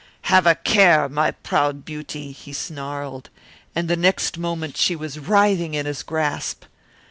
[0.23, 3.29] "Have a care, my proud beauty!" he snarled,
[3.75, 6.63] and the next moment she was writhing in his grasp.